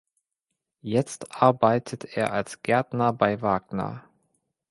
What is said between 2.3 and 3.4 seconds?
als Gärtner bei